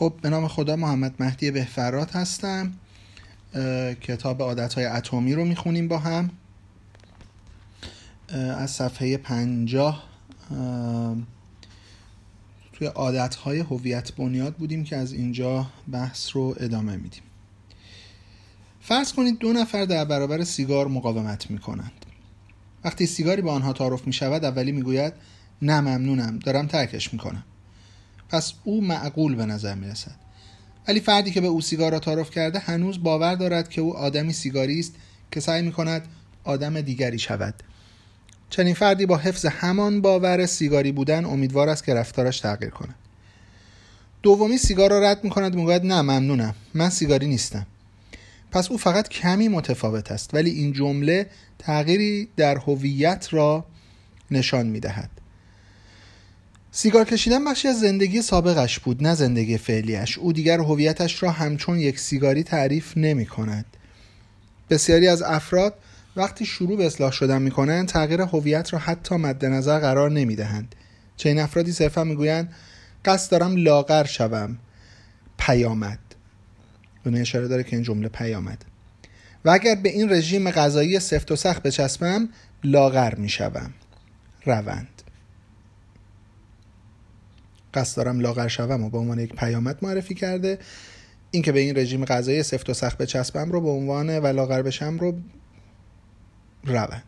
[0.00, 2.72] خب به نام خدا محمد مهدی بهفرات هستم.
[4.00, 6.30] کتاب عادت های اتمی رو می‌خونیم با هم.
[8.28, 10.04] از صفحه پنجاه
[12.72, 17.22] توی عادت های هویت بنیاد بودیم که از اینجا بحث رو ادامه میدیم.
[18.80, 22.06] فرض کنید دو نفر در برابر سیگار مقاومت می‌کنند.
[22.84, 25.12] وقتی سیگاری به آنها تعارف می شود اولی می‌گوید
[25.62, 27.44] نه ممنونم دارم ترکش می‌کنم.
[28.30, 30.14] پس او معقول به نظر می رسد
[30.88, 34.32] ولی فردی که به او سیگار را تعارف کرده هنوز باور دارد که او آدمی
[34.32, 34.94] سیگاری است
[35.30, 36.08] که سعی می کند
[36.44, 37.54] آدم دیگری شود.
[38.50, 42.94] چنین فردی با حفظ همان باور سیگاری بودن امیدوار است که رفتارش تغییر کند.
[44.22, 46.54] دومی سیگار را رد می کند می‌گوید نه ممنونم.
[46.74, 47.66] من سیگاری نیستم.
[48.50, 51.26] پس او فقط کمی متفاوت است ولی این جمله
[51.58, 53.64] تغییری در هویت را
[54.30, 55.10] نشان می دهد
[56.72, 60.18] سیگار کشیدن بخشی از زندگی سابقش بود نه زندگی فعلیش.
[60.18, 63.64] او دیگر هویتش را همچون یک سیگاری تعریف نمی کند.
[64.70, 65.74] بسیاری از افراد
[66.16, 70.36] وقتی شروع به اصلاح شدن می کنند تغییر هویت را حتی مد نظر قرار نمی
[70.36, 70.74] دهند.
[71.16, 72.52] چه این افرادی صرفا می گویند
[73.04, 74.58] قصد دارم لاغر شوم.
[75.38, 75.98] پیامد.
[77.06, 78.64] اون اشاره داره که این جمله پیامد.
[79.44, 82.28] و اگر به این رژیم غذایی سفت و سخت بچسبم
[82.64, 83.74] لاغر می شوم.
[84.44, 84.99] روند.
[87.74, 90.58] قصد دارم لاغر شوم و به عنوان یک پیامد معرفی کرده.
[91.30, 94.98] اینکه به این رژیم غذایی سفت و سخت بچسبم رو به عنوان و لاغر بشم
[94.98, 95.14] رو
[96.64, 97.02] روند.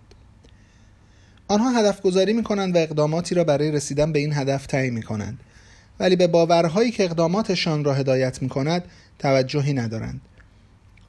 [1.49, 5.03] آنها هدف گذاری می کنند و اقداماتی را برای رسیدن به این هدف تعیین می
[5.03, 5.39] کنند
[6.01, 8.85] ولی به باورهایی که اقداماتشان را هدایت می کند
[9.19, 10.21] توجهی ندارند.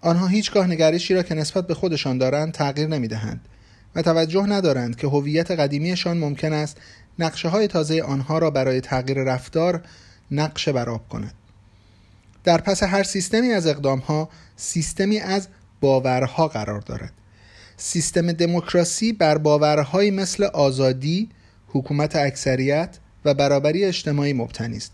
[0.01, 3.41] آنها هیچگاه نگرشی را که نسبت به خودشان دارند تغییر نمی دهند
[3.95, 6.77] و توجه ندارند که هویت قدیمیشان ممکن است
[7.19, 9.81] نقشه های تازه آنها را برای تغییر رفتار
[10.31, 11.33] نقشه براب کند
[12.44, 15.47] در پس هر سیستمی از اقدام ها سیستمی از
[15.81, 17.14] باورها قرار دارد
[17.78, 21.30] سیستم دموکراسی بر باورهایی مثل آزادی،
[21.67, 24.92] حکومت اکثریت و برابری اجتماعی مبتنی است.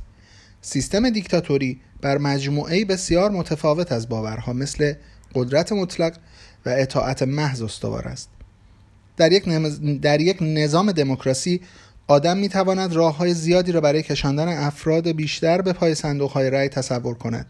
[0.61, 4.93] سیستم دیکتاتوری بر مجموعه بسیار متفاوت از باورها مثل
[5.35, 6.17] قدرت مطلق
[6.65, 8.29] و اطاعت محض استوار است.
[9.17, 9.45] در یک,
[10.01, 11.61] در یک نظام دموکراسی
[12.09, 16.49] آدم می تواند راه های زیادی را برای کشاندن افراد بیشتر به پای صندوق های
[16.49, 17.45] رأی تصور کند.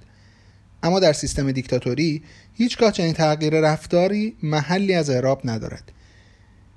[0.84, 5.92] اما در سیستم دیکتاتوری هیچگاه چنین تغییر رفتاری محلی از اعراب ندارد.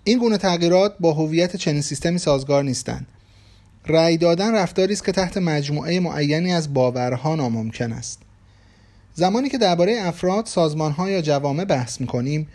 [0.04, 3.06] این گونه تغییرات با هویت چنین سیستمی سازگار نیستند.
[3.87, 8.22] رأی دادن رفتاری است که تحت مجموعه معینی از باورها ناممکن است.
[9.15, 12.48] زمانی که درباره افراد سازمانها یا جوامع بحث می‌کنیم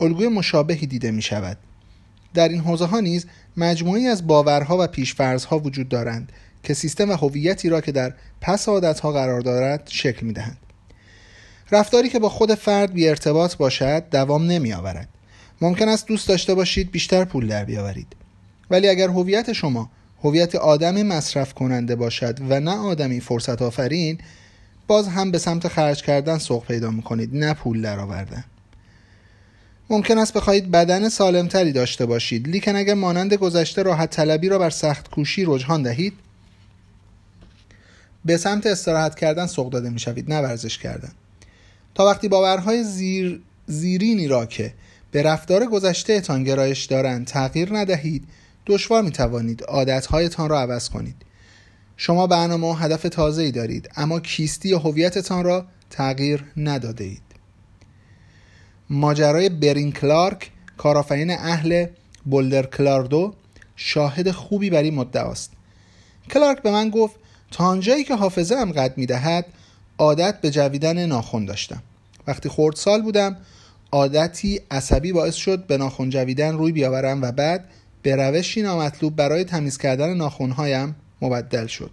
[0.00, 1.58] الگوی مشابهی دیده می شود
[2.34, 3.26] در این حوزه ها نیز
[3.56, 6.32] مجموعی از باورها و پیشفرزها وجود دارند
[6.62, 10.58] که سیستم و هویتی را که در پس عادتها قرار دارد شکل می دهند.
[11.70, 15.08] رفتاری که با خود فرد بی ارتباط باشد دوام نمی آورد.
[15.60, 18.16] ممکن است دوست داشته باشید بیشتر پول در بیاورید.
[18.70, 19.90] ولی اگر هویت شما
[20.24, 24.18] هویت آدمی مصرف کننده باشد و نه آدمی فرصت آفرین
[24.86, 28.44] باز هم به سمت خرج کردن سوق پیدا می کنید نه پول درآوردن.
[29.90, 32.48] ممکن است بخواهید بدن سالمتری داشته باشید.
[32.48, 36.12] لیکن اگر مانند گذشته راحت طلبی را بر سخت کوشی رجحان دهید
[38.24, 41.12] به سمت استراحت کردن سوق داده می‌شوید نه ورزش کردن.
[41.94, 44.74] تا وقتی باورهای زیر زیرینی را که
[45.10, 48.24] به رفتار گذشته اتان گرایش دارند تغییر ندهید
[48.66, 51.16] دشوار می توانید عادتهایتان را عوض کنید.
[51.96, 57.29] شما برنامه و هدف تازه ای دارید اما کیستی یا هویتتان را تغییر نداده اید.
[58.90, 61.86] ماجرای برین کلارک کارآفرین اهل
[62.24, 63.34] بولدر کلاردو
[63.76, 65.52] شاهد خوبی بر این مدعا است.
[66.30, 67.16] کلارک به من گفت
[67.50, 69.46] تا آنجایی که حافظه هم قد می‌دهد
[69.98, 71.82] عادت به جویدن ناخون داشتم.
[72.26, 73.36] وقتی خردسال بودم
[73.92, 77.64] عادتی عصبی باعث شد به ناخون جویدن روی بیاورم و بعد
[78.02, 81.90] به روشی نامطلوب برای تمیز کردن ناخونهایم مبدل شد.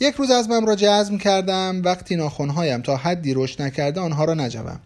[0.00, 4.34] یک روز از من را جزم کردم وقتی ناخونهایم تا حدی رشد نکرده آنها را
[4.34, 4.80] نجوم.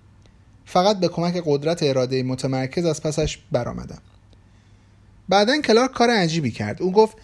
[0.71, 3.99] فقط به کمک قدرت اراده متمرکز از پسش برآمدم.
[5.29, 6.83] بعدا کلارک کار عجیبی کرد.
[6.83, 7.17] او گفت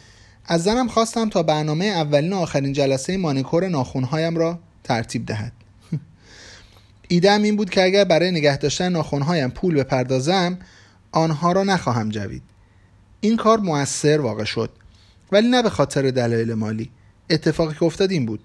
[0.46, 5.52] از زنم خواستم تا برنامه اولین و آخرین جلسه مانیکور ناخونهایم را ترتیب دهد.
[7.08, 10.58] ایدم این بود که اگر برای نگه داشتن ناخونهایم پول بپردازم
[11.12, 12.42] آنها را نخواهم جوید.
[13.20, 14.70] این کار موثر واقع شد
[15.32, 16.90] ولی نه به خاطر دلایل مالی.
[17.30, 18.40] اتفاقی که افتاد این بود.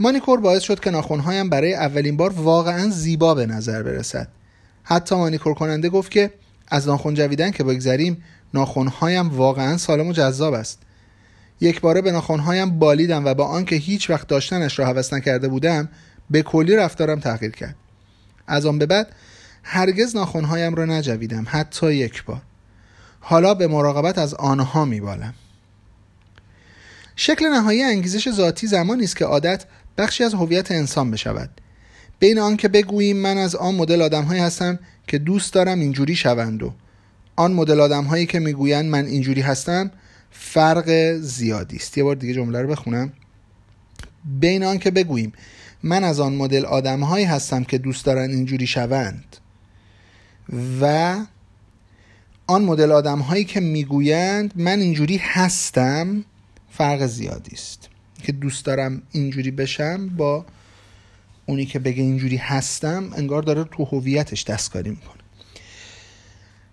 [0.00, 4.28] مانیکور باعث شد که ناخونهایم برای اولین بار واقعا زیبا به نظر برسد.
[4.82, 6.30] حتی مانیکور کننده گفت که
[6.68, 8.24] از ناخون جویدن که بگذریم
[8.54, 10.78] ناخونهایم واقعا سالم و جذاب است.
[11.60, 15.88] یک باره به ناخونهایم بالیدم و با آنکه هیچ وقت داشتنش را حوض نکرده بودم
[16.30, 17.76] به کلی رفتارم تغییر کرد.
[18.46, 19.12] از آن به بعد
[19.62, 22.42] هرگز ناخونهایم را نجویدم حتی یک بار.
[23.20, 25.34] حالا به مراقبت از آنها میبالم.
[27.16, 29.64] شکل نهایی انگیزش ذاتی زمانی است که عادت
[29.98, 31.50] بخشی از هویت انسان بشود.
[32.18, 36.74] بین آنکه بگوییم من از آن مدل آدمهایی هستم که دوست دارم اینجوری شوند و
[37.36, 39.90] آن مدل آدم هایی که می‌گویند من اینجوری هستم
[40.30, 41.98] فرق زیادی است.
[41.98, 43.12] یه بار دیگه جمله رو بخونم.
[44.24, 45.32] بین آن که بگوییم
[45.82, 49.36] من از آن مدل آدم هایی هستم که دوست دارن اینجوری شوند
[50.80, 51.16] و
[52.46, 56.24] آن مدل آدم هایی که می‌گویند من اینجوری هستم
[56.70, 57.87] فرق زیادی است.
[58.22, 60.44] که دوست دارم اینجوری بشم با
[61.46, 65.22] اونی که بگه اینجوری هستم انگار داره تو هویتش دستکاری می‌کنه.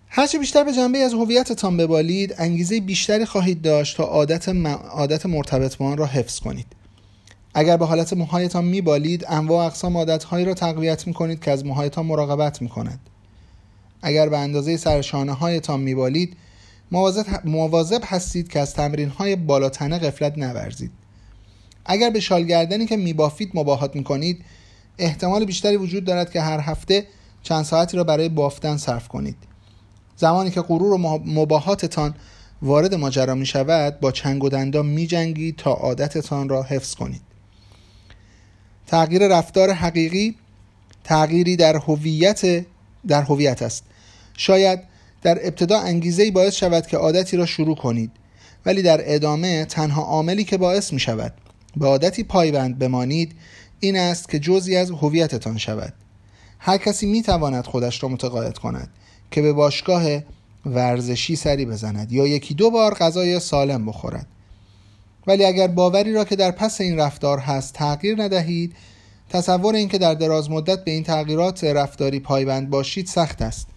[0.07, 5.77] هرچه بیشتر به جنبه از هویتتان ببالید انگیزه بیشتری خواهید داشت تا عادت, عادت مرتبط
[5.77, 6.65] با آن را حفظ کنید.
[7.53, 12.61] اگر به حالت موهایتان میبالید انواع اقسام عادتهایی را تقویت می‌کنید که از موهایتان مراقبت
[12.61, 12.99] می‌کند.
[14.01, 16.37] اگر به اندازه سرشانه هایتان میبالید
[17.45, 20.91] مواظب هستید که از تمرین های بالاتنه قفلت نورزید.
[21.85, 24.45] اگر به شالگردنی که میبافید مباهات می‌کنید
[24.97, 27.07] احتمال بیشتری وجود دارد که هر هفته
[27.43, 29.35] چند ساعتی را برای بافتن صرف کنید.
[30.15, 32.15] زمانی که غرور و مباهاتتان
[32.61, 37.21] وارد ماجرا می شود با چنگ و دندان می جنگید تا عادتتان را حفظ کنید.
[38.87, 40.35] تغییر رفتار حقیقی
[41.03, 42.65] تغییری در هویت
[43.07, 43.83] در هویت است.
[44.37, 44.79] شاید
[45.21, 48.11] در ابتدا انگیزه باعث شود که عادتی را شروع کنید
[48.65, 51.33] ولی در ادامه تنها عاملی که باعث می شود
[51.77, 53.35] به عادتی پایبند بمانید
[53.79, 55.93] این است که جزی از هویتتان شود.
[56.59, 58.89] هر کسی می تواند خودش را متقاعد کند
[59.31, 60.03] که به باشگاه
[60.65, 64.27] ورزشی سری بزند یا یکی دو بار غذای سالم بخورد.
[65.27, 68.75] ولی اگر باوری را که در پس این رفتار هست تغییر ندهید
[69.29, 73.67] تصور اینکه در دراز مدت به این تغییرات رفتاری پایبند باشید سخت است.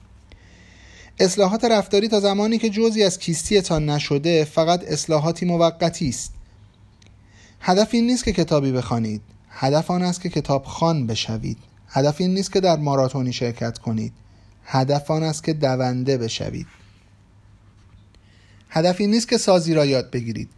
[1.21, 6.33] اصلاحات رفتاری تا زمانی که جزی از کیستیتان نشده فقط اصلاحاتی موقتی است.
[7.61, 9.23] هدف این نیست که کتابی بخوانید.
[9.51, 11.59] هدف آن است که کتاب خان بشوید.
[11.89, 14.13] هدف این نیست که در ماراتونی شرکت کنید.
[14.65, 16.67] هدف آن است که دونده بشوید.
[18.71, 20.51] هدف این نیست که سازی را یاد بگیرید.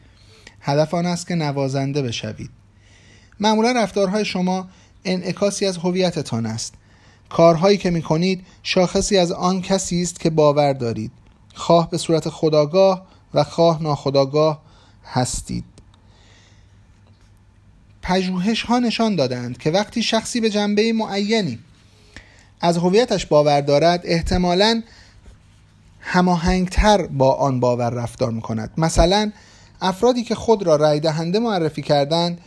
[0.60, 2.50] هدف آن است که نوازنده بشوید.
[3.40, 4.68] معمولا رفتارهای شما
[5.04, 6.74] انعکاسی از هویتتان است.
[7.28, 11.12] کارهایی که می کنید شاخصی از آن کسی است که باور دارید.
[11.54, 14.62] خواه به صورت خداگاه و خواه ناخداگاه
[15.04, 15.64] هستید.
[18.10, 21.58] پژوهش ها نشان دادند که وقتی شخصی به جنبه معینی
[22.60, 24.82] از هویتش باور دارد احتمالا
[26.00, 29.32] هماهنگتر با آن باور رفتار می کند مثلا
[29.80, 32.40] افرادی که خود را رای دهنده معرفی کردند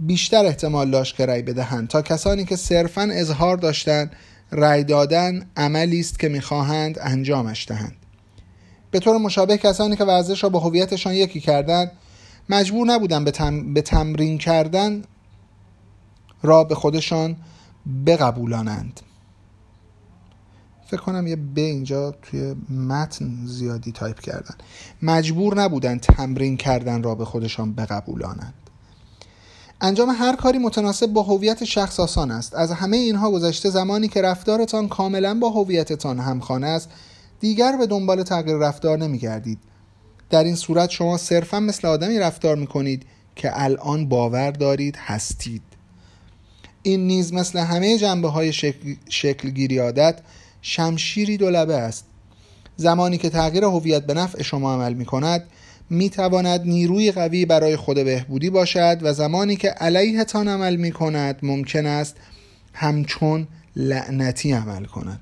[0.00, 1.88] بیشتر احتمال داشت که رای بدهند.
[1.88, 4.12] تا کسانی که صرفا اظهار داشتند
[4.50, 7.96] رای دادن عملی است که می‌خواهند انجامش دهند.
[8.90, 11.92] به طور مشابه کسانی که ورزش را با هویتشان یکی کردند
[12.50, 15.02] مجبور نبودند به, به تمرین کردن
[16.42, 17.36] را به خودشان
[18.06, 19.00] بقبولانند.
[20.86, 24.54] فکر کنم یه به اینجا توی متن زیادی تایپ کردن.
[25.02, 28.54] مجبور نبودن تمرین کردن را به خودشان بقبولانند.
[29.80, 32.54] انجام هر کاری متناسب با هویت شخص آسان است.
[32.54, 36.90] از همه اینها گذشته زمانی که رفتارتان کاملا با هویتتان همخانه است
[37.40, 39.58] دیگر به دنبال تغییر رفتار نمی گردید
[40.30, 43.02] در این صورت شما صرفا مثل آدمی رفتار می کنید
[43.36, 45.62] که الان باور دارید هستید.
[46.82, 50.18] این نیز مثل همه جنبه های شکل, شکل عادت
[50.62, 52.04] شمشیری دولبه است.
[52.76, 55.44] زمانی که تغییر هویت به نفع شما عمل می کند
[55.90, 61.38] می تواند نیروی قوی برای خود بهبودی باشد و زمانی که علیهتان عمل می کند
[61.42, 62.16] ممکن است
[62.72, 63.46] همچون
[63.76, 65.20] لعنتی عمل کند.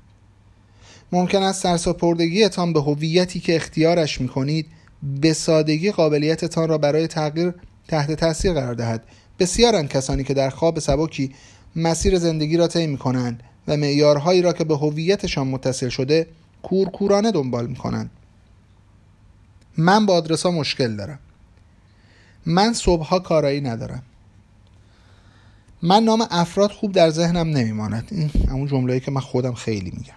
[1.11, 4.65] ممکن است سرساپردگیتان به هویتی که اختیارش می کنید
[5.03, 7.53] به سادگی قابلیتتان را برای تغییر
[7.87, 9.03] تحت تاثیر قرار دهد.
[9.39, 11.35] بسیارند کسانی که در خواب سبکی
[11.75, 16.27] مسیر زندگی را طی کنند و معیارهایی را که به هویتشان متصل شده
[16.63, 18.09] کورکورانه دنبال می‌کنند.
[19.77, 21.19] من با آدرس ها مشکل دارم.
[22.45, 24.03] من صبحها کارایی ندارم.
[25.81, 28.07] من نام افراد خوب در ذهنم نمیماند.
[28.11, 30.13] این همون جمله‌ای که من خودم خیلی میگم.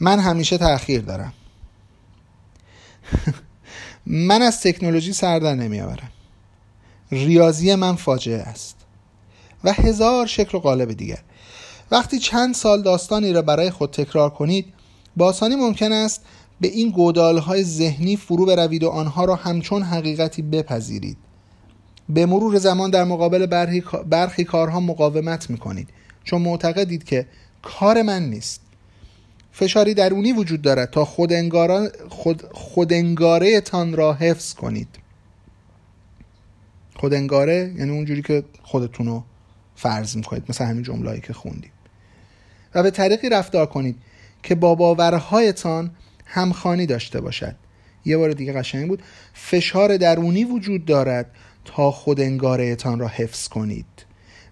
[0.00, 1.32] من همیشه تاخیر دارم.
[4.06, 6.10] من از تکنولوژی سردر نمیآورم.
[7.10, 8.76] ریاضی من فاجعه است.
[9.64, 11.18] و هزار شکل و قالب دیگر.
[11.90, 14.66] وقتی چند سال داستانی را برای خود تکرار کنید
[15.16, 16.24] با آسانی ممکن است
[16.60, 21.16] به این گودالهای ذهنی فرو بروید و آنها را همچون حقیقتی بپذیرید.
[22.08, 23.46] به مرور زمان در مقابل
[24.10, 25.88] برخی کارها مقاومت می‌کنید.
[26.24, 27.26] چون معتقدید که
[27.62, 28.60] کار من نیست.
[29.56, 31.32] فشاری درونی وجود دارد تا خود,
[32.08, 34.88] خود خودانگاره تان را حفظ کنید.
[36.96, 39.24] خودانگاره یعنی اونجوری که خودتون رو
[39.76, 41.70] فرض می‌کنید مثل همین جملهایی که خوندیم.
[42.74, 43.96] و به طریقی رفتار کنید
[44.42, 45.90] که با باورهایتان
[46.24, 47.56] همخانی داشته باشد.
[48.04, 49.02] یه بار دیگه قشنگ بود.
[49.34, 51.30] فشار درونی وجود دارد
[51.64, 53.86] تا خود انگارهتان را حفظ کنید.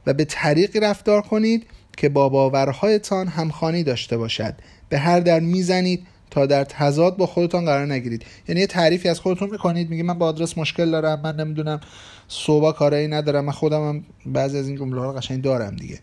[0.07, 1.67] و به طریقی رفتار کنید
[1.97, 4.55] که با باورهایتان همخانی داشته باشد.
[4.93, 8.25] به هر در می‌زنید تا در تضاد با خودتان قرار نگیرید.
[8.49, 11.81] یعنی یه تعریفی از خودتون می‌کنید میگی من با آدرس مشکل دارم من نمی‌دونم
[12.29, 15.99] صوبا کارایی ندارم من خودم هم بعضی از این جمله ها رو قشنگ دارم دیگه.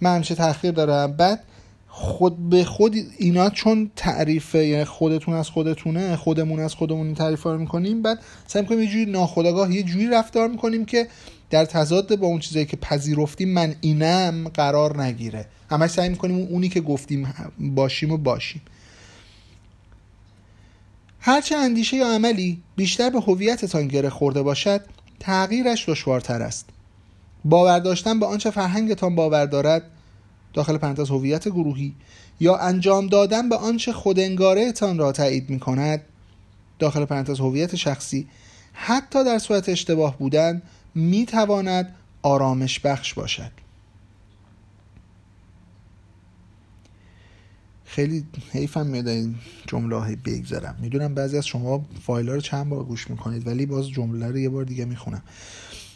[0.00, 1.12] من همیشه تاخیر دارم.
[1.12, 1.40] بعد
[1.96, 7.42] خود به خود اینا چون تعریفه یعنی خودتون از خودتونه خودمون از خودمون این تعریف
[7.42, 11.08] رو می‌کنیم بعد سعی می‌کنیم یه جوری ناخودآگاه یه جوری رفتار می‌کنیم که
[11.50, 15.46] در تضاد با اون چیزایی که پذیرفتیم من اینم قرار نگیره.
[15.70, 18.62] همش سعی می‌کنیم اونی که گفتیم باشیم و باشیم.
[21.20, 24.80] هرچه اندیشه یا عملی بیشتر به هویتتان گره خورده باشد
[25.20, 26.68] تغییرش دشوارتر است.
[27.44, 29.82] باور داشتن به آنچه فرهنگتان باور دارد
[30.54, 31.94] داخل پرانتز هویت گروهی
[32.40, 36.02] یا انجام دادن به آنچه خودانگاره تان را تایید می کند
[36.78, 38.28] داخل پرانتز هویت شخصی
[38.72, 40.62] حتی در صورت اشتباه بودن
[40.94, 43.50] می تواند آرامش بخش باشد.
[47.84, 49.34] خیلی حیفم میاد این
[49.66, 53.88] جمله های بگذارم می‌دونم بعضی از شما فایل رو چند بار گوش می‌کنید ولی باز
[53.90, 55.22] جمله رو یه بار دیگه می‌خونم.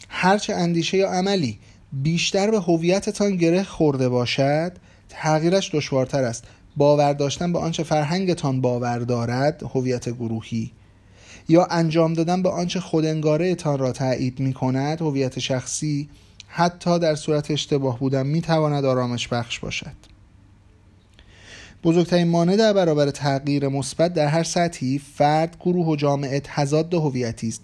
[0.09, 1.59] هرچه اندیشه یا عملی
[1.93, 4.71] بیشتر به هویتتان گره خورده باشد
[5.09, 6.43] تغییرش دشوارتر است.
[6.77, 10.71] باور داشتن به آنچه فرهنگتان باور دارد هویت گروهی.
[11.49, 16.09] یا انجام دادن به آنچه خودانگاره تان را تایید می کند هویت شخصی
[16.47, 19.95] حتی در صورت اشتباه بودن می تواند آرامش بخش باشد.
[21.83, 27.47] بزرگترین مانع در برابر تغییر مثبت در هر سطحی فرد گروه و جامعه تضاد هویتی
[27.47, 27.61] است.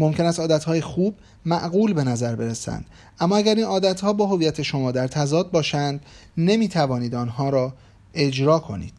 [0.00, 1.14] ممکن است عادتهای خوب
[1.44, 2.86] معقول به نظر برسند.
[3.20, 6.00] اما اگر این عادتها با هویت شما در تضاد باشند
[6.36, 7.72] نمی توانید آنها را
[8.14, 8.94] اجرا کنید.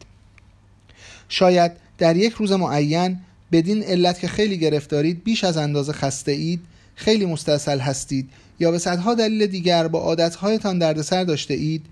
[1.28, 3.18] شاید در یک روز معین
[3.52, 6.60] بدین علت که خیلی گرفتارید بیش از اندازه خسته اید
[6.94, 8.30] خیلی مستصل هستید
[8.60, 11.86] یا به صدها دلیل دیگر با عادتهایتان دردسر داشته اید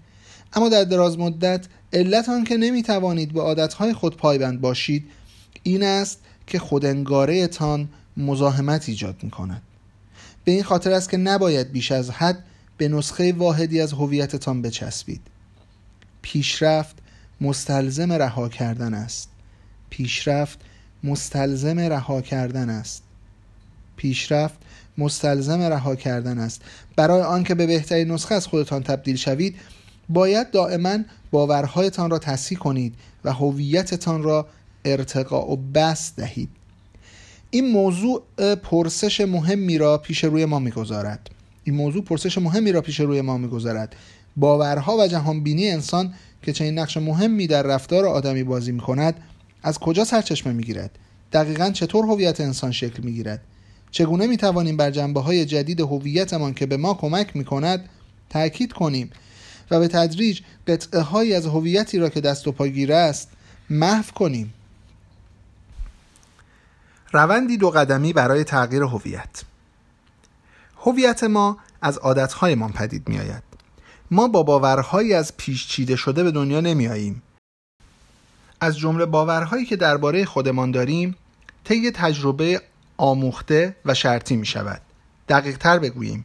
[0.52, 5.05] اما در دراز مدت علت آن که نمی توانید به عادتهای خود پایبند باشید
[5.62, 7.88] این است که خودانگاره تان
[8.21, 9.62] مزاحمت ایجاد می کند
[10.45, 12.45] به این خاطر است که نباید بیش از حد
[12.77, 15.21] به نسخه واحدی از هویتتان بچسبید.
[16.23, 16.97] پیشرفت
[17.41, 19.29] مستلزم رها کردن است.
[19.91, 20.59] پیشرفت
[21.05, 23.03] مستلزم رها کردن است.
[23.97, 24.59] پیشرفت
[24.99, 26.62] مستلزم رها کردن است.
[26.97, 29.57] برای آنکه به بهترین نسخه از خودتان تبدیل شوید
[30.09, 30.99] باید دائما
[31.31, 34.49] باورهایتان را تصحیح کنید و هویتتان را
[34.85, 36.50] ارتقا و بست دهید.
[37.50, 38.23] این موضوع
[38.54, 41.30] پرسش مهمی را پیش روی ما می‌گذارد
[41.64, 43.97] این موضوع پرسش مهمی را پیش روی ما می‌گذارد
[44.37, 49.14] باورها و جهانبینی انسان که چنین نقش مهمی در رفتار آدمی بازی می کند
[49.62, 50.90] از کجا سرچشمه می گیرد؟
[51.33, 53.40] دقیقا چطور هویت انسان شکل می گیرد؟
[53.90, 57.88] چگونه می توانیم بر جنبه های جدید هویتمان که به ما کمک می کند
[58.30, 59.11] تأکید کنیم
[59.71, 63.28] و به تدریج قطعه از هویتی را که دست و پاگیره است
[63.71, 64.54] محو کنیم
[67.12, 69.43] روندی دو قدمی برای تغییر هویت.
[70.76, 73.43] هویت ما از عادتهایمان پدید می آید
[74.11, 77.23] ما با باورهایی از پیش چیده شده به دنیا نمی آییم
[78.61, 81.17] از جمله باورهایی که درباره خودمان داریم
[81.64, 82.62] طی تجربه
[82.97, 84.81] آموخته و شرطی می شود
[85.29, 86.25] دقیق تر بگوییم.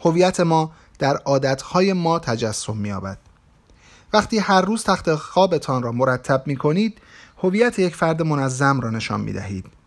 [0.00, 3.18] هویت ما در عادتهای ما تجسم می آبد.
[4.12, 6.98] وقتی هر روز تخت خوابتان را مرتب می کنید
[7.42, 9.81] هویت یک فرد منظم را نشان می دهید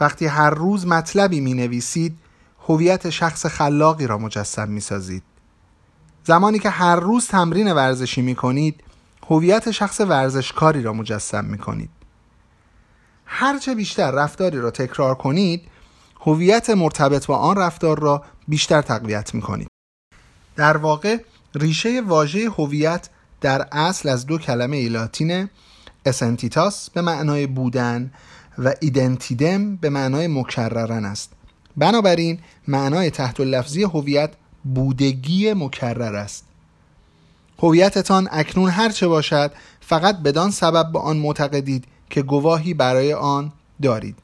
[0.00, 2.18] وقتی هر روز مطلبی می نویسید
[2.68, 5.22] هویت شخص خلاقی را مجسم می سازید
[6.24, 8.80] زمانی که هر روز تمرین ورزشی می کنید
[9.30, 11.90] هویت شخص ورزشکاری را مجسم می کنید
[13.26, 15.62] هرچه بیشتر رفتاری را تکرار کنید
[16.20, 19.68] هویت مرتبط با آن رفتار را بیشتر تقویت می کنید
[20.56, 21.18] در واقع
[21.54, 23.08] ریشه واژه هویت
[23.40, 25.50] در اصل از دو کلمه ایلاتینه
[26.06, 28.12] اسنتیتاس به معنای بودن
[28.58, 31.32] و ایدنتیدم به معنای مکررن است.
[31.76, 34.30] بنابراین معنای تحت لفظی هویت
[34.64, 36.44] بودگی مکرر است.
[37.58, 44.16] هویتتان اکنون هرچه باشد فقط بدان سبب به آن معتقدید که گواهی برای آن دارید.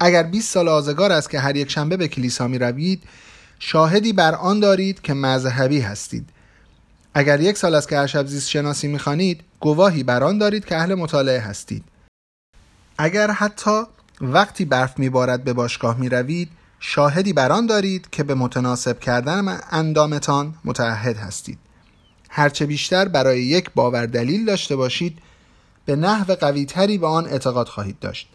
[0.00, 3.02] اگر 20 سال آزگار است که هر یک شنبه به کلیسا می روید
[3.58, 6.28] شاهدی بر آن دارید که مذهبی هستید.
[7.14, 10.76] اگر یک سال است که هر شب زیست شناسی می‌خوانید گواهی بر آن دارید که
[10.76, 11.84] اهل مطالعه هستید.
[12.98, 13.82] اگر حتی
[14.20, 16.48] وقتی برف میبارد به باشگاه می‌روید
[16.80, 21.58] شاهدی بر آن دارید که به متناسب کردن اندامتان متعهد هستید.
[22.30, 25.18] هرچه بیشتر برای یک باور دلیل داشته باشید
[25.84, 28.28] به نحو قویتری به آن اعتقاد خواهید داشت.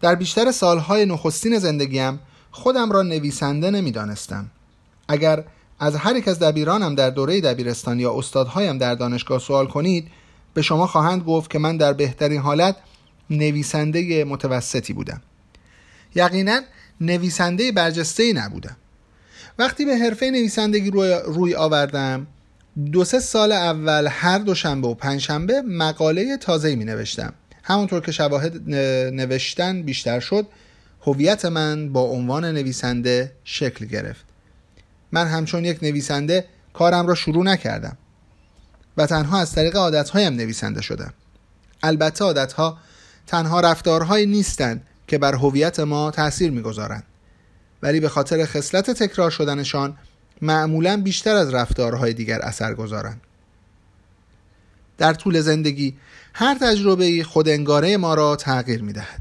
[0.00, 2.20] در بیشتر سالهای نخستین زندگیم
[2.50, 4.50] خودم را نویسنده نمی‌دانستم.
[5.08, 5.44] اگر
[5.78, 10.08] از هر یک از دبیرانم در دوره دبیرستان یا استادهایم در دانشگاه سوال کنید
[10.54, 12.76] به شما خواهند گفت که من در بهترین حالت
[13.30, 15.22] نویسنده متوسطی بودم.
[16.14, 16.60] یقینا
[17.00, 18.76] نویسنده برجسته نبودم.
[19.58, 22.26] وقتی به حرفه نویسندگی روی, روی آوردم
[22.92, 28.70] دو سه سال اول هر دوشنبه و پنجشنبه مقاله تازه می نوشتم همونطور که شواهد
[29.14, 30.46] نوشتن بیشتر شد
[31.02, 34.24] هویت من با عنوان نویسنده شکل گرفت.
[35.12, 37.96] من همچون یک نویسنده کارم را شروع نکردم
[38.96, 41.14] و تنها از طریق عادتهایم نویسنده شدم.
[41.82, 42.78] البته عادتها
[43.30, 47.02] تنها رفتارهایی نیستند که بر هویت ما تأثیر می‌گذارند.
[47.82, 49.96] ولی به خاطر خصلت تکرار شدنشان
[50.42, 53.20] معمولا بیشتر از رفتارهای دیگر اثر گذارند.
[54.98, 55.96] در طول زندگی
[56.34, 59.20] هر تجربه خود انگاره ما را تغییر می دهد.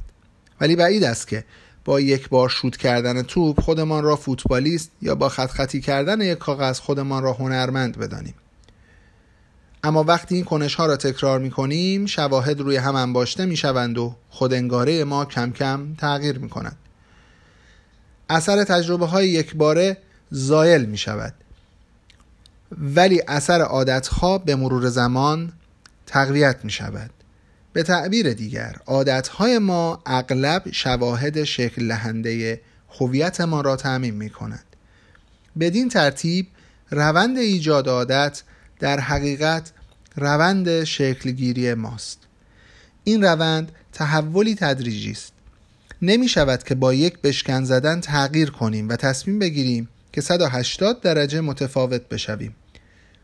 [0.61, 1.45] ولی بعید است که
[1.85, 6.37] با یک بار شوت کردن توپ خودمان را فوتبالیست یا با خط خطی کردن یک
[6.37, 8.35] کاغذ خودمان را هنرمند بدانیم.
[9.83, 13.97] اما وقتی این کنش ها را تکرار می کنیم شواهد روی هم انباشته می شوند
[13.97, 16.77] و خودانگاره ما کم کم تغییر می کند
[18.29, 19.97] اثر تجربه های یک باره
[20.31, 21.33] زایل می شود
[22.77, 25.53] ولی اثر عادت ها به مرور زمان
[26.05, 27.09] تقویت می شود
[27.73, 32.61] به تعبیر دیگر عادتهای ما اغلب شواهد شکل لهنده
[32.99, 34.63] هویت ما را تعمین می کند
[35.59, 36.47] بدین ترتیب
[36.91, 38.43] روند ایجاد عادت
[38.79, 39.71] در حقیقت
[40.19, 42.19] روند شکلگیری ماست.
[43.03, 45.33] این روند تحولی تدریجی است.
[46.01, 51.41] نمی شود که با یک بشکن زدن تغییر کنیم و تصمیم بگیریم که 180 درجه
[51.41, 52.55] متفاوت بشویم.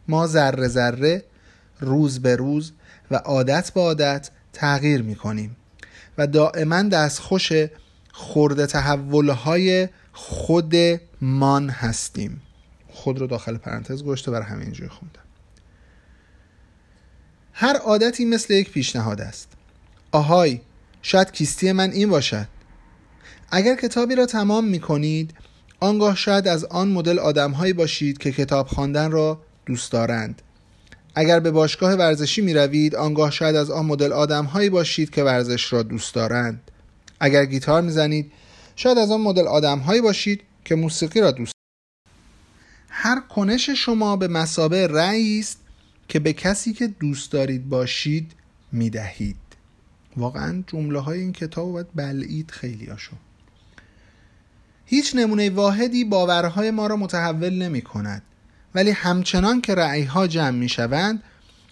[0.08, 1.24] ما ذره ذره
[1.80, 2.72] روز به روز
[3.12, 5.56] و عادت به عادت تغییر می کنیم
[6.18, 7.52] و دائما دستخوش
[8.12, 12.42] خورده تحولهای خودمان هستیم.
[12.88, 15.20] خود رو داخل پرانتز گشته برای همین جوی خوندم.
[17.58, 19.48] هر عادتی مثل یک پیشنهاد است.
[20.12, 20.60] آهای
[21.02, 22.48] شاید کیستی من این باشد.
[23.52, 25.34] اگر کتابی را تمام می کنید
[25.80, 30.42] آنگاه شاید از آن مدل آدمهایی باشید که کتاب خواندن را دوست دارند.
[31.16, 35.24] اگر به باشگاه ورزشی می روید آنگاه شاید از آن مدل آدم هایی باشید که
[35.24, 36.72] ورزش را دوست دارند.
[37.20, 38.32] اگر گیتار می زنید
[38.76, 41.54] شاید از آن مدل آدم هایی باشید که موسیقی را دوست
[42.90, 45.22] هر کنش شما به مسابه رأی
[46.08, 48.32] که به کسی که دوست دارید باشید
[48.72, 49.36] می دهید
[50.18, 53.16] واقعا جمله های این کتاب باید بلعید خیلی هاشو.
[54.86, 58.22] هیچ نمونه واحدی باورهای ما را متحول نمی کند
[58.76, 61.24] ولی همچنان که ها جمع می شوند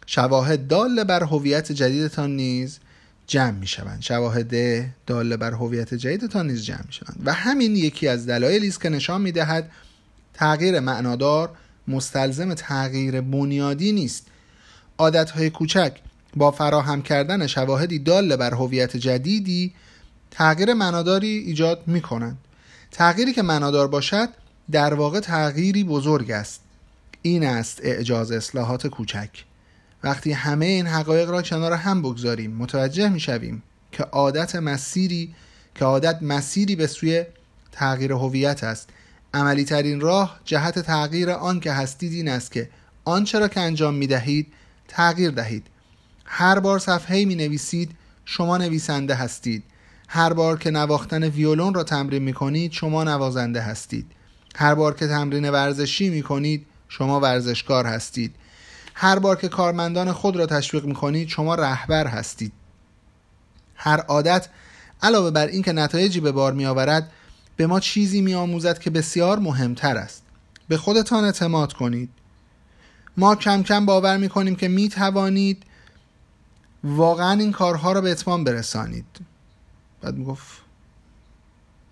[0.06, 2.80] شواهد دال بر هویت جدیدتان نیز
[3.28, 4.56] جمع می شوند شواهد
[5.06, 8.90] دال بر هویت جدیدتان نیز جمع می شوند و همین یکی از دلایلی است که
[8.90, 9.72] نشان می دهد
[10.34, 11.50] تغییر معنادار
[11.88, 14.28] مستلزم تغییر بنیادی نیست.
[15.36, 15.98] های کوچک
[16.36, 19.74] با فراهم کردن شواهدی دال بر هویت جدیدی
[20.32, 22.38] تغییر معناداری ایجاد می کنند
[22.92, 24.30] تغییری که معنادار باشد
[24.72, 26.62] در واقع تغییری بزرگ است.
[27.22, 29.30] این است اعجاز اصلاحات کوچک.
[30.04, 35.36] وقتی همه این حقایق را کنار هم بگذاریم متوجه می شویم که عادت مسیری
[35.76, 37.24] که عادت مسیری به سوی
[37.72, 38.90] تغییر هویت است.
[39.34, 42.70] عملی ترین راه جهت تغییر آن که هستید این است که
[43.06, 44.54] آنچه را که انجام می دهید
[44.88, 45.68] تغییر دهید.
[46.26, 47.92] هر بار صفحه می نویسید
[48.26, 49.64] شما نویسنده هستید.
[50.08, 54.12] هر بار که نواختن ویولون را تمرین می کنید شما نوازنده هستید.
[54.56, 58.36] هر بار که تمرین ورزشی می کنید شما ورزشکار هستید.
[58.96, 62.54] هر بار که کارمندان خود را تشویق می‌کنید شما رهبر هستید.
[63.76, 64.48] هر عادت
[65.04, 67.12] علاوه بر اینکه نتایجی به بار میآورد
[67.58, 70.24] به ما چیزی میآموزد که بسیار مهمتر است.
[70.68, 72.10] به خودتان اعتماد کنید.
[73.18, 75.64] ما کم کم باور می‌کنیم که می توانید
[76.84, 79.06] واقعا این کارها را به اتمام برسانید.
[80.02, 80.62] بعد می‌گفت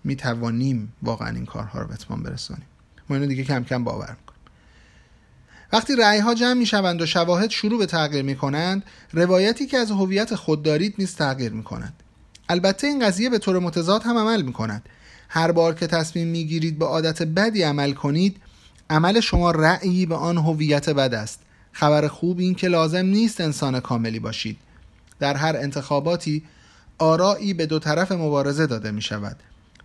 [0.04, 2.66] می توانیم واقعا این کارها را به اتمام برسانیم.
[3.08, 4.16] ما اینو دیگه کم کم باور
[5.72, 9.78] وقتی رأی ها جمع می شوند و شواهد شروع به تغییر می کنند روایتی که
[9.78, 12.02] از هویت خود دارید نیز تغییر می کند
[12.48, 14.88] البته این قضیه به طور متضاد هم عمل می کند
[15.34, 18.36] هر بار که تصمیم می گیرید به عادت بدی عمل کنید
[18.90, 21.40] عمل شما رأیی به آن هویت بد است.
[21.72, 24.56] خبر خوب این که لازم نیست انسان کاملی باشید.
[25.20, 26.42] در هر انتخاباتی
[26.98, 29.36] آرایی به دو طرف مبارزه داده می شود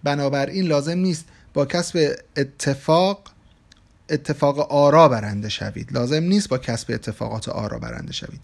[0.03, 3.21] بنابراین لازم نیست با کسب اتفاق
[4.09, 5.93] اتفاق آرا برنده شوید.
[5.93, 8.41] لازم نیست با کسب اتفاقات آرا برنده شوید.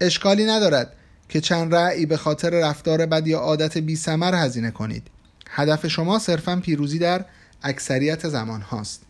[0.00, 0.92] اشکالی ندارد
[1.28, 5.10] که چند رأی به خاطر رفتار بد یا عادت بی سمر هزینه کنید.
[5.50, 7.24] هدف شما صرفا پیروزی در
[7.62, 9.02] اکثریت زمان هاست.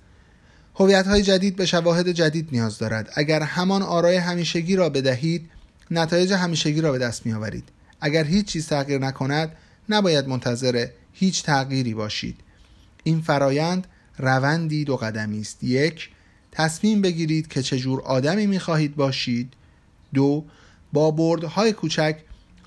[0.75, 3.11] هویت های جدید به شواهد جدید نیاز دارد.
[3.15, 5.51] اگر همان آرای همیشگی را بدهید
[5.91, 7.69] نتایج همیشگی را به دست می آورید
[8.01, 9.53] اگر هیچ چیز تغییر نکند
[9.89, 12.41] نباید منتظر هیچ تغییری باشید.
[13.05, 13.87] این فرایند
[14.19, 15.65] روندی دو قدمی است.
[15.65, 16.11] یک
[16.53, 19.53] تصمیم بگیرید که چجور آدمی می خواهید باشید.
[20.15, 20.45] دو
[20.93, 22.17] با بردهای کوچک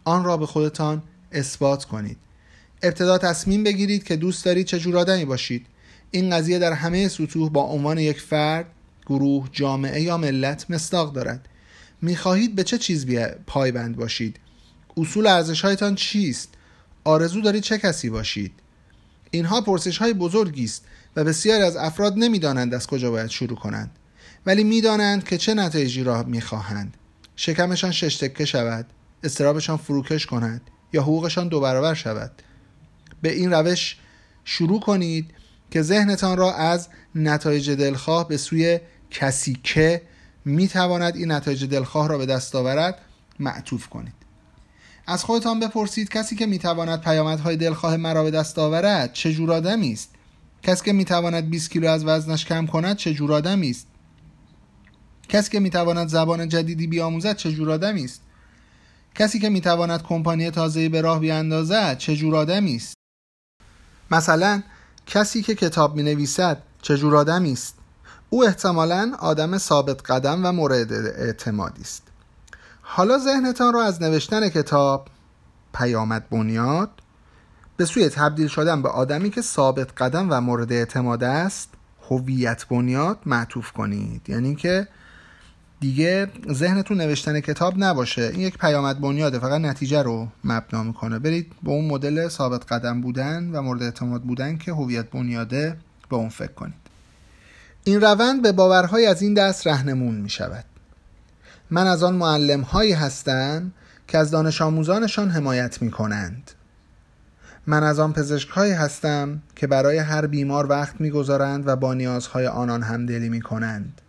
[0.03, 2.17] آن را به خودتان اثبات کنید.
[2.83, 5.65] ابتدا تصمیم بگیرید که دوست دارید چجور آدمی باشید.
[6.11, 8.65] این قضیه در همه سطوح با عنوان یک فرد
[9.05, 11.49] گروه جامعه یا ملت مصداق دارد.
[12.01, 13.05] می‌خواهید به چه چیز
[13.47, 14.39] پایبند باشید؟
[14.97, 16.49] اصول ارزشهایتان چیست؟
[17.03, 18.51] آرزو دارید چه کسی باشید؟
[19.31, 23.91] اینها پرسش های بزرگی است و بسیاری از افراد نمی‌دانند از کجا باید شروع کنند.
[24.45, 26.97] ولی می‌دانند که چه نتایجی را می‌خواهند.
[27.35, 28.85] شکمشان شش تکه شود
[29.23, 30.61] استرابشان فروکش کند
[30.93, 32.31] یا حقوقشان دو برابر شود.
[33.21, 33.97] به این روش
[34.45, 35.31] شروع کنید
[35.71, 38.79] که ذهنتان را از نتایج دلخواه به سوی
[39.11, 40.01] کسی که
[40.45, 43.01] می‌تواند این نتایج دلخواه را به دست آورد
[43.39, 44.13] معطوف کنید.
[45.07, 49.93] از خودتان بپرسید کسی که می‌تواند پیامدهای دلخواه مرا به دست آورد چه جور آدمی
[49.93, 50.09] است؟
[50.63, 53.87] کسی که می‌تواند 20 کیلو از وزنش کم کند چه جور آدمی است؟
[55.29, 58.21] کسی که می‌تواند زبان جدیدی بیاموزد چه جور آدمی است؟
[59.15, 62.93] کسی که می‌تواند کمپانی تازه‌ای به راه بیاندازد چه جور آدمی است؟
[64.11, 64.63] مثلا
[65.05, 67.75] کسی که کتاب می نویسد چه جور آدمی است؟
[68.29, 72.03] او احتمالا آدم ثابت قدم و مورد اعتمادی است.
[72.81, 75.07] حالا ذهنتان را از نوشتن کتاب
[75.73, 76.89] پیامد بنیاد
[77.77, 81.69] به سوی تبدیل شدن به آدمی که ثابت قدم و مورد اعتماد است
[82.09, 84.29] هویت بنیاد معطوف کنید.
[84.29, 84.87] یعنی که
[85.83, 88.21] دیگه ذهنتون نوشتن کتاب نباشه.
[88.21, 91.19] این یک پیامد بنیاده فقط نتیجه رو مبنا می‌کنه.
[91.19, 95.77] برید به اون مدل ثابت قدم بودن و مورد اعتماد بودن که هویت بنیاده
[96.09, 96.73] به اون فکر کنید.
[97.83, 100.65] این روند به باورهای از این دست رهنمون می شود
[101.69, 103.71] من از آن معلم هایی هستم
[104.07, 106.51] که از دانش آموزانشان حمایت می کنند
[107.67, 112.47] من از آن پزشک هایی هستم که برای هر بیمار وقت می‌گذارند و با نیازهای
[112.47, 114.01] آنان همدلی می کنند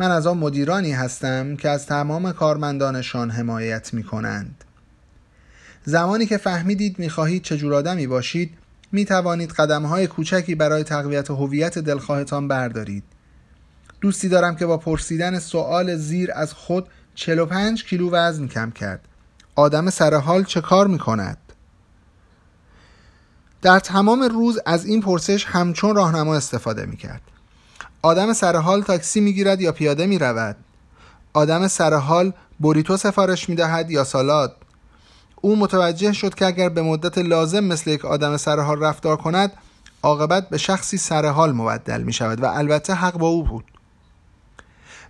[0.00, 4.64] من از آن مدیرانی هستم که از تمام کارمندانشان حمایت می کنند
[5.84, 8.54] زمانی که فهمیدید می خواهید چجور آدمی باشید
[8.92, 13.04] می توانید قدم های کوچکی برای تقویت هویت دلخواهتان بردارید.
[14.00, 19.00] دوستی دارم که با پرسیدن سوال زیر از خود 45 کیلو وزن کم کرد.
[19.54, 21.38] آدم سرحال چه کار می کند؟
[23.62, 27.22] در تمام روز از این پرسش همچون راهنما استفاده می کرد
[28.02, 30.56] آدم سرحال تاکسی می گیرد یا پیاده می رود
[31.32, 34.56] آدم سرحال بوریتو سفارش می دهد یا سالاد؟
[35.40, 39.52] او متوجه شد که اگر به مدت لازم مثل یک آدم سرحال رفتار کند
[40.02, 43.64] عاقبت به شخصی سرحال مبدل می شود و البته حق با او بود.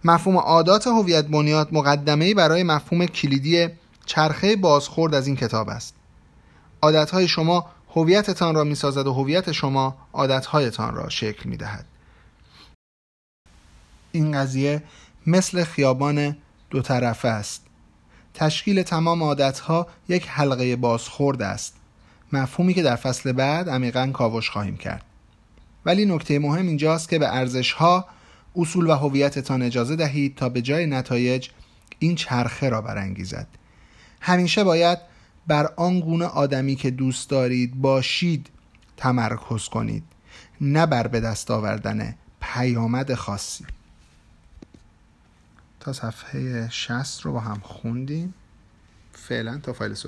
[0.04, 3.68] مفهوم عادات هویت بنیاد مقدمه برای مفهوم کلیدی
[4.06, 5.94] چرخه بازخورد از این کتاب است.
[6.82, 11.89] عادتهای شما هویتتان را می‌سازد و هویت شما عادتهایتان را شکل می دهد.
[14.12, 14.82] این قضیه
[15.26, 16.36] مثل خیابان
[16.70, 17.66] دو طرفه است.
[18.34, 21.76] تشکیل تمام عادتها یک حلقه بازخورد است.
[22.32, 25.04] مفهومی که در فصل بعد عمیقا کاوش خواهیم کرد.
[25.86, 28.06] ولی نکته مهم اینجاست که به ارزشها
[28.56, 31.48] اصول و هویتتان اجازه دهید تا به جای نتایج
[31.98, 33.46] این چرخه را برانگیزد.
[34.20, 34.98] همیشه باید
[35.46, 38.50] بر آن گونه آدمی که دوست دارید باشید
[38.96, 40.04] تمرکز کنید
[40.60, 43.64] نه بر به دست آوردن پیامد خاصی.
[45.80, 48.34] تا صفحه 60 رو با هم خوندیم.
[49.12, 49.94] فعلا تا فایل